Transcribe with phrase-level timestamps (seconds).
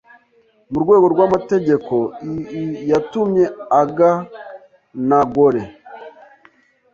[0.71, 1.95] Mu rwego rw’amategeko
[2.31, 3.43] ii yatumye
[3.81, 4.11] aga
[5.07, 5.63] n’agore